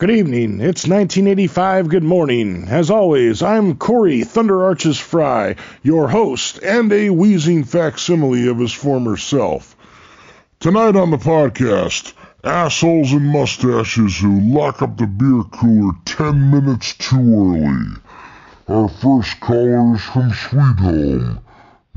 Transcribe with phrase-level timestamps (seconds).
[0.00, 0.62] Good evening.
[0.62, 1.90] It's 1985.
[1.90, 2.68] Good morning.
[2.68, 8.72] As always, I'm Corey Thunder Arches Fry, your host and a wheezing facsimile of his
[8.72, 9.76] former self.
[10.58, 16.94] Tonight on the podcast, assholes and mustaches who lock up the beer cooler 10 minutes
[16.94, 17.90] too early.
[18.68, 21.40] Our first caller is from Sweet Home.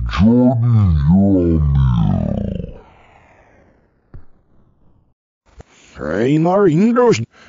[0.09, 2.63] Jordan, you're on.
[5.95, 6.67] Reinar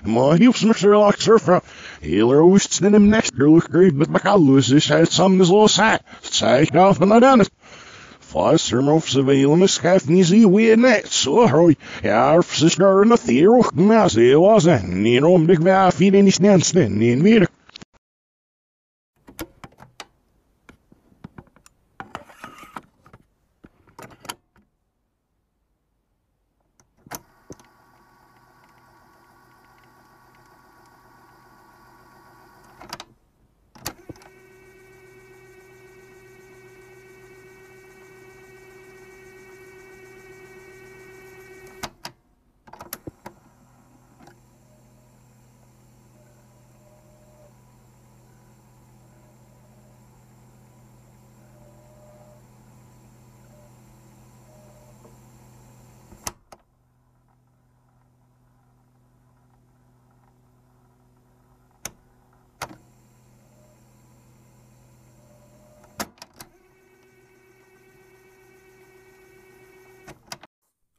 [0.05, 1.21] Indros, Mahjus Mr.
[1.21, 1.63] Surfer,
[2.01, 6.77] Healer Wisten next Nester look great, but Macalus is had some as low sat, sat
[6.77, 7.51] off and it.
[8.21, 14.17] Foster of surveillance half easy we net, so hurry, our sister in the theater, Mass,
[14.17, 16.41] it was a Nero Big Vaff in his
[16.73, 17.49] then in Vida.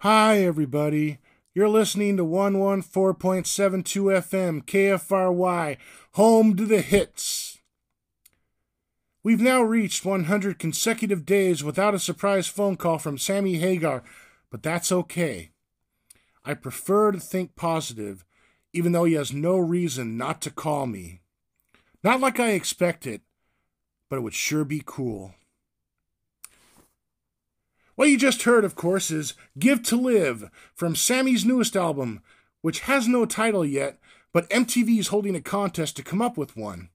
[0.07, 1.17] Hi, everybody.
[1.55, 3.41] You're listening to 114.72
[4.21, 5.77] FM KFRY,
[6.11, 7.57] home to the hits.
[9.23, 14.03] We've now reached 100 consecutive days without a surprise phone call from Sammy Hagar,
[14.51, 15.49] but that's okay.
[16.45, 18.23] I prefer to think positive,
[18.73, 21.21] even though he has no reason not to call me.
[22.03, 23.21] Not like I expect it,
[24.07, 25.33] but it would sure be cool.
[27.95, 32.21] What you just heard, of course, is Give to Live from Sammy's newest album,
[32.61, 33.99] which has no title yet,
[34.33, 36.89] but MTV is holding a contest to come up with one.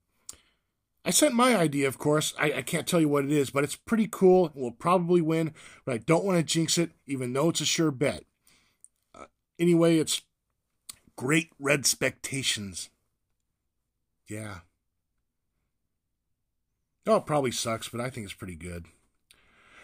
[1.03, 2.35] I sent my idea, of course.
[2.37, 4.47] I, I can't tell you what it is, but it's pretty cool.
[4.47, 5.53] It will probably win,
[5.83, 8.23] but I don't want to jinx it, even though it's a sure bet.
[9.15, 9.25] Uh,
[9.57, 10.21] anyway, it's
[11.15, 12.91] Great Red Spectations.
[14.27, 14.59] Yeah.
[17.07, 18.85] Oh, it probably sucks, but I think it's pretty good.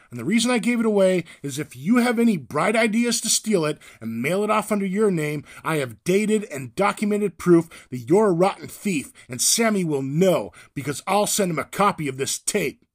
[0.10, 3.30] And the reason I gave it away is if you have any bright ideas to
[3.30, 7.88] steal it and mail it off under your name, I have dated and documented proof
[7.90, 12.08] that you're a rotten thief, and Sammy will know because I'll send him a copy
[12.08, 12.86] of this tape.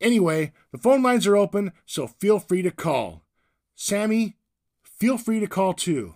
[0.00, 3.24] Anyway, the phone lines are open, so feel free to call.
[3.74, 4.36] Sammy,
[4.84, 6.14] feel free to call too.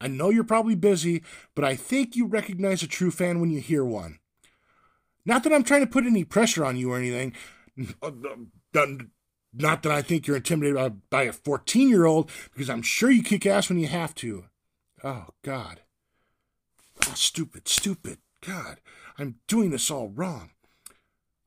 [0.00, 1.22] I know you're probably busy,
[1.54, 4.18] but I think you recognize a true fan when you hear one.
[5.24, 7.32] Not that I'm trying to put any pressure on you or anything.
[7.76, 13.22] Not that I think you're intimidated by a 14 year old, because I'm sure you
[13.22, 14.44] kick ass when you have to.
[15.04, 15.80] Oh, God.
[17.06, 18.18] Oh, stupid, stupid.
[18.46, 18.78] God,
[19.18, 20.50] I'm doing this all wrong.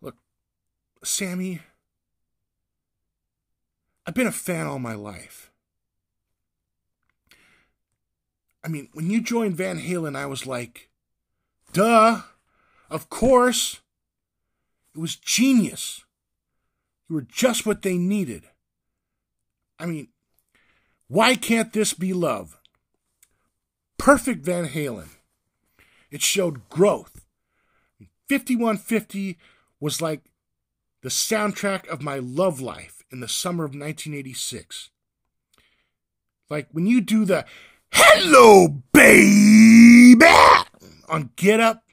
[0.02, 0.16] Look,
[1.04, 1.62] Sammy,
[4.06, 5.52] I've been a fan all my life.
[8.64, 10.90] I mean, when you joined Van Halen, I was like,
[11.74, 12.22] duh,
[12.90, 13.82] of course.
[14.96, 16.05] It was genius.
[17.10, 18.44] You were just what they needed.
[19.80, 20.08] I mean,
[21.08, 22.58] why can't this be love?
[23.98, 25.10] Perfect Van Halen.
[26.10, 27.26] It showed growth.
[28.30, 29.38] 5150
[29.80, 30.22] was like
[31.02, 34.90] the soundtrack of my love life in the summer of 1986.
[36.50, 37.46] Like when you do the
[37.92, 40.26] hello, baby,
[41.08, 41.84] on Get Up.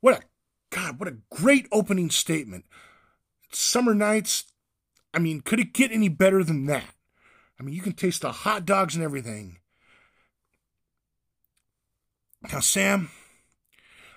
[0.00, 0.22] What a,
[0.70, 2.64] God, what a great opening statement
[3.54, 4.44] summer nights,
[5.14, 6.94] I mean, could it get any better than that?
[7.58, 9.58] I mean, you can taste the hot dogs and everything.
[12.52, 13.10] Now, Sam,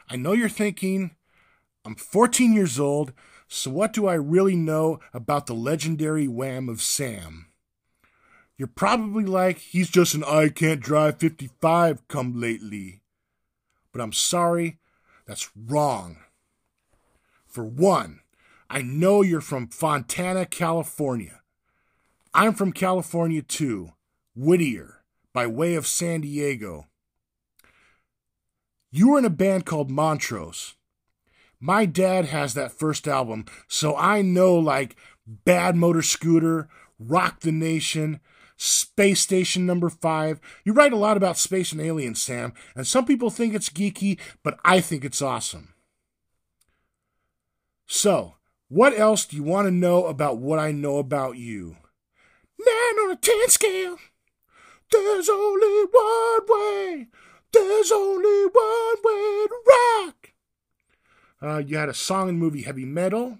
[0.10, 1.16] I know you're thinking,
[1.84, 3.14] I'm 14 years old,
[3.48, 7.48] so what do I really know about the legendary wham of Sam?
[8.58, 13.02] You're probably like, he's just an I can't drive 55 come lately.
[13.92, 14.80] But I'm sorry,
[15.28, 16.18] that's wrong.
[17.46, 18.22] For one,
[18.70, 21.42] I know you're from Fontana, California.
[22.34, 23.94] I'm from California too,
[24.36, 25.04] Whittier,
[25.34, 26.88] by way of San Diego.
[28.92, 30.76] You were in a band called Montrose.
[31.60, 34.96] My dad has that first album, so I know like
[35.26, 36.70] Bad Motor Scooter,
[37.00, 38.20] Rock the Nation,
[38.58, 40.40] Space Station number five.
[40.64, 44.20] You write a lot about space and aliens, Sam, and some people think it's geeky,
[44.44, 45.74] but I think it's awesome.
[47.86, 48.36] So,
[48.70, 51.78] what else do you want to know about what I know about you?
[52.60, 53.98] Nine on a ten scale.
[54.92, 57.08] There's only one way.
[57.52, 60.32] There's only one way to rock.
[61.42, 63.40] Uh, you had a song in the movie Heavy Metal.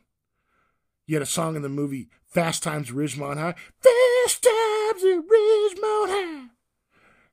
[1.08, 3.56] You had a song in the movie Fast Times at Ridgemont High.
[3.82, 6.48] Fast Times at Ridgemont High.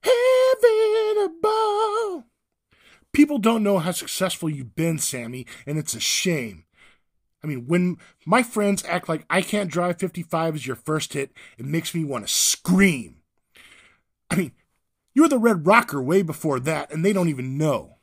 [0.02, 2.24] Having a.
[3.12, 6.64] People don't know how successful you've been, Sammy, and it's a shame.
[7.42, 11.32] I mean, when my friends act like I Can't Drive 55 is your first hit,
[11.58, 13.16] it makes me want to scream.
[14.30, 14.52] I mean,
[15.14, 17.98] you were the Red Rocker way before that, and they don't even know.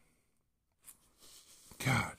[1.83, 2.15] God.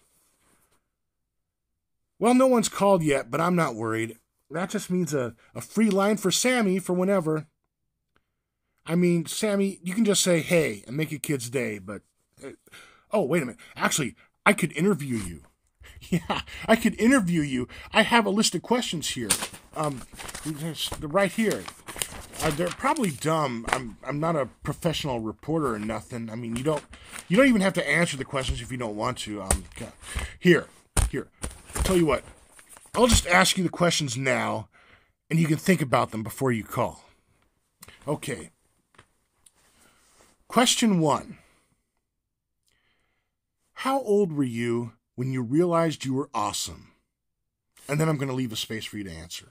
[2.18, 4.16] Well, no one's called yet, but I'm not worried.
[4.50, 7.46] That just means a, a free line for Sammy for whenever.
[8.86, 12.02] I mean, Sammy, you can just say hey and make a kid's day, but.
[12.42, 12.52] Uh,
[13.12, 13.60] oh, wait a minute.
[13.76, 15.42] Actually, I could interview you.
[16.10, 17.68] Yeah, I could interview you.
[17.92, 19.28] I have a list of questions here.
[19.76, 20.02] Um,
[21.02, 21.62] right here.
[22.42, 23.66] Uh, they're probably dumb.
[23.68, 26.30] I'm I'm not a professional reporter or nothing.
[26.30, 26.82] I mean, you don't
[27.28, 29.42] you don't even have to answer the questions if you don't want to.
[29.42, 29.64] Um,
[30.38, 30.66] here,
[31.10, 31.28] here.
[31.76, 32.24] I'll tell you what.
[32.94, 34.68] I'll just ask you the questions now,
[35.28, 37.04] and you can think about them before you call.
[38.08, 38.50] Okay.
[40.48, 41.38] Question one.
[43.74, 46.92] How old were you when you realized you were awesome?
[47.86, 49.48] And then I'm going to leave a space for you to answer.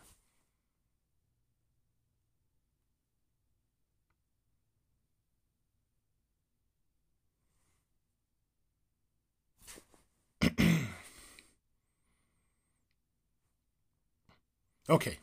[14.90, 15.20] okay.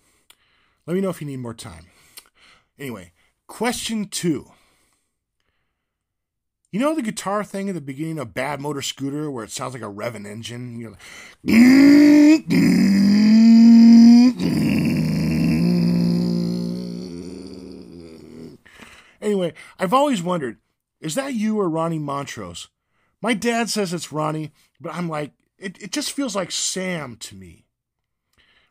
[0.87, 1.87] Let me know if you need more time.
[2.79, 3.11] Anyway,
[3.49, 4.53] question two.
[6.77, 9.73] You know the guitar thing at the beginning of Bad Motor Scooter where it sounds
[9.73, 10.79] like a revving engine?
[10.79, 11.01] You're like,
[19.23, 20.59] anyway, I've always wondered,
[21.01, 22.69] is that you or Ronnie Montrose?
[23.23, 27.35] My dad says it's Ronnie, but I'm like, it, it just feels like Sam to
[27.35, 27.65] me.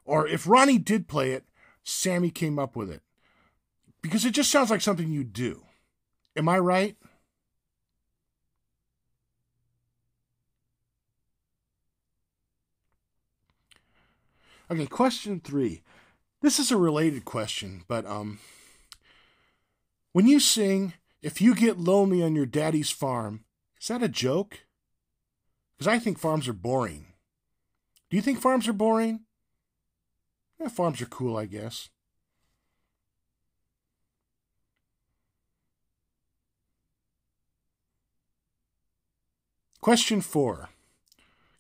[0.04, 1.46] Or if Ronnie did play it,
[1.84, 3.02] Sammy came up with it.
[4.04, 5.64] Because it just sounds like something you do.
[6.36, 6.98] Am I right?
[14.70, 15.84] Okay, question three.
[16.42, 18.40] This is a related question, but um,
[20.12, 23.46] when you sing, if you get lonely on your daddy's farm,
[23.80, 24.66] is that a joke?
[25.78, 27.06] Because I think farms are boring.
[28.10, 29.22] Do you think farms are boring?
[30.60, 31.90] Yeah, farms are cool, I guess.
[39.80, 40.70] Question four.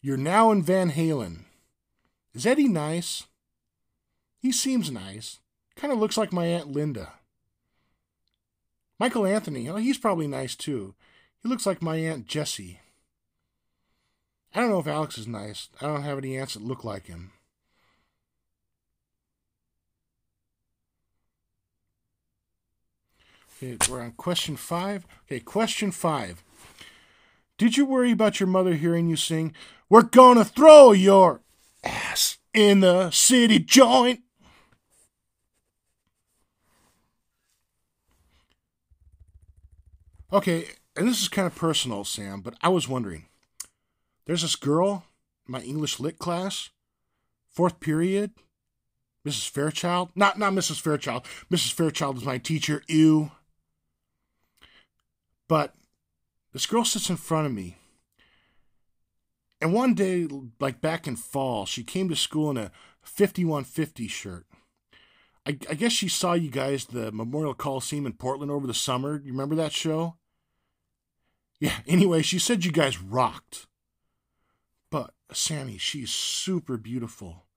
[0.02, 1.45] You're now in Van Halen.
[2.36, 3.28] Is Eddie nice?
[4.42, 5.40] He seems nice.
[5.78, 7.14] Kind of looks like my Aunt Linda.
[9.00, 10.96] Michael Anthony, oh, he's probably nice too.
[11.42, 12.82] He looks like my Aunt Jessie.
[14.54, 15.70] I don't know if Alex is nice.
[15.82, 17.32] I don't have any aunts that look like him.
[23.58, 25.08] Okay, we're on question five.
[25.26, 26.44] Okay, question five.
[27.58, 29.54] Did you worry about your mother hearing you sing,
[29.90, 31.42] We're gonna throw your
[31.86, 34.22] ass in the city joint.
[40.34, 40.66] Okay,
[40.96, 43.28] and this is kind of personal, Sam, but I was wondering.
[44.26, 45.06] There's this girl
[45.48, 46.72] in my English lit class,
[47.48, 48.32] fourth period,
[49.26, 49.50] Mrs.
[49.50, 50.10] Fairchild.
[50.16, 50.80] Not not Mrs.
[50.80, 51.26] Fairchild.
[51.52, 51.74] Mrs.
[51.74, 52.84] Fairchild is my teacher.
[52.88, 53.32] Ew.
[55.48, 55.74] But
[56.54, 57.78] this girl sits in front of me
[59.66, 60.28] and one day,
[60.60, 64.46] like back in fall, she came to school in a 5150 shirt.
[65.44, 69.20] I, I guess she saw you guys the Memorial Coliseum in Portland over the summer.
[69.26, 70.18] You remember that show?
[71.60, 73.66] Yeah, anyway, she said you guys rocked.
[74.92, 77.48] But, Sammy, she's super beautiful.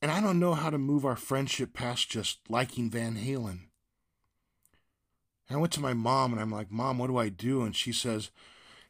[0.00, 3.66] And I don't know how to move our friendship past just liking Van Halen.
[5.46, 7.60] And I went to my mom and I'm like, Mom, what do I do?
[7.60, 8.30] And she says,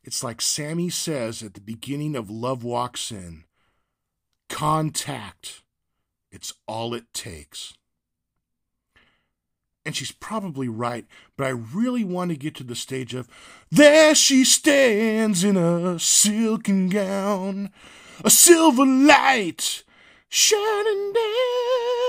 [0.02, 3.45] it's like Sammy says at the beginning of Love Walks In
[4.49, 5.62] contact.
[6.30, 7.75] It's all it takes.
[9.87, 13.28] And she's probably right, but I really want to get to the stage of
[13.71, 17.71] There she stands in a silken gown,
[18.23, 19.83] a silver light
[20.28, 22.00] shining down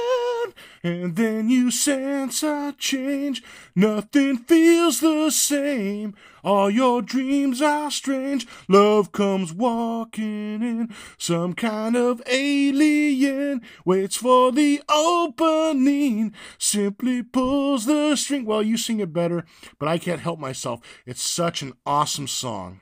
[0.83, 3.43] and then you sense a change.
[3.75, 6.15] Nothing feels the same.
[6.43, 8.47] All your dreams are strange.
[8.67, 10.93] Love comes walking in.
[11.17, 16.33] Some kind of alien waits for the opening.
[16.57, 18.45] Simply pulls the string.
[18.45, 19.45] Well, you sing it better,
[19.77, 20.81] but I can't help myself.
[21.05, 22.81] It's such an awesome song.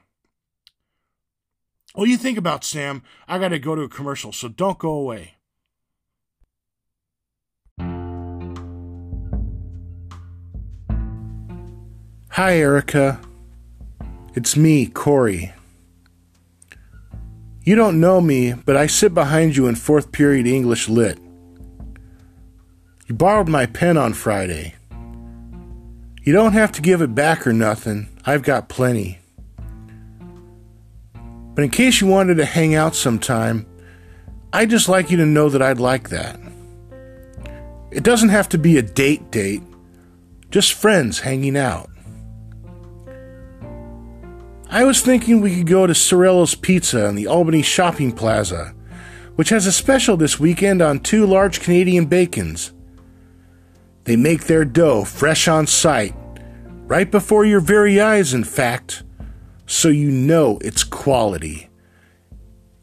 [1.94, 3.04] What do you think about Sam?
[3.28, 5.39] I got to go to a commercial, so don't go away.
[12.40, 13.20] Hi, Erica.
[14.34, 15.52] It's me, Corey.
[17.66, 21.20] You don't know me, but I sit behind you in fourth period English Lit.
[23.08, 24.76] You borrowed my pen on Friday.
[26.24, 28.08] You don't have to give it back or nothing.
[28.26, 29.20] I've got plenty.
[31.56, 33.66] But in case you wanted to hang out sometime,
[34.54, 36.40] I'd just like you to know that I'd like that.
[37.92, 39.64] It doesn't have to be a date date,
[40.52, 41.90] just friends hanging out.
[44.72, 48.76] I was thinking we could go to Sorello's Pizza in the Albany Shopping Plaza,
[49.36, 52.72] which has a special this weekend on two large Canadian bacons.
[54.04, 56.14] They make their dough fresh on site,
[56.86, 59.02] right before your very eyes, in fact,
[59.66, 61.70] so you know it's quality.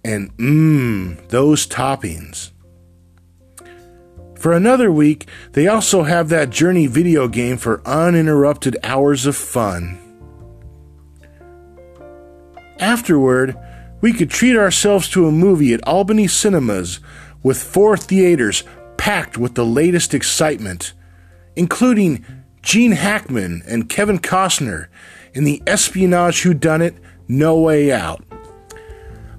[0.04, 2.50] And mmm, those toppings.
[4.36, 10.00] For another week, they also have that Journey video game for uninterrupted hours of fun.
[12.78, 13.56] Afterward,
[14.00, 17.00] we could treat ourselves to a movie at Albany Cinemas
[17.42, 18.64] with four theaters
[18.96, 20.92] packed with the latest excitement,
[21.54, 22.24] including
[22.62, 24.88] Gene Hackman and Kevin Costner
[25.32, 28.24] in the espionage whodunit No Way Out.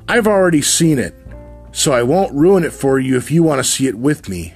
[0.07, 1.13] I've already seen it,
[1.71, 4.53] so I won't ruin it for you if you want to see it with me.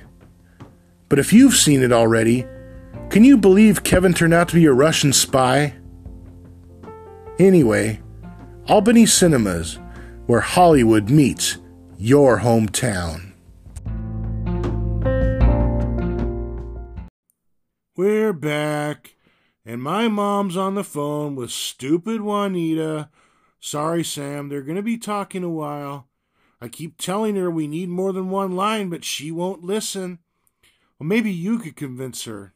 [1.10, 2.46] But if you've seen it already,
[3.10, 5.74] can you believe Kevin turned out to be a Russian spy?
[7.38, 8.01] Anyway,
[8.72, 9.80] Albany Cinemas,
[10.28, 11.58] where Hollywood meets
[11.98, 13.34] your hometown.
[17.98, 19.18] We're back,
[19.66, 23.10] and my mom's on the phone with stupid Juanita.
[23.60, 26.08] Sorry, Sam, they're going to be talking a while.
[26.62, 30.20] I keep telling her we need more than one line, but she won't listen.
[30.98, 32.54] Well, maybe you could convince her.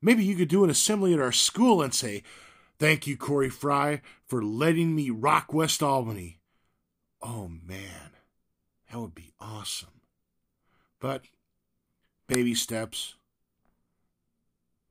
[0.00, 2.22] Maybe you could do an assembly at our school and say,
[2.82, 6.40] Thank you, Corey Fry, for letting me rock West Albany.
[7.22, 8.10] Oh, man,
[8.90, 10.00] that would be awesome.
[10.98, 11.26] But
[12.26, 13.14] baby steps,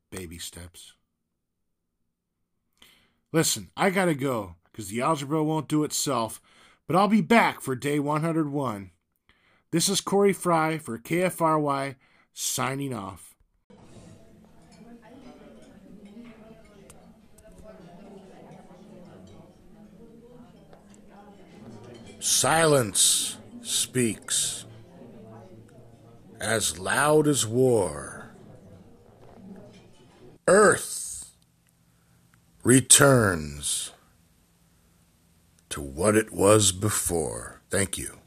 [0.09, 0.93] baby steps.
[3.33, 6.39] Listen, I gotta go because the algebra won't do itself,
[6.87, 8.91] but I'll be back for day 101.
[9.71, 11.95] This is Corey Fry for KFRY
[12.31, 13.30] signing off.
[22.23, 24.65] Silence speaks
[26.39, 28.29] as loud as war.
[30.47, 31.33] Earth
[32.63, 33.91] returns
[35.69, 37.59] to what it was before.
[37.71, 38.20] Thank you.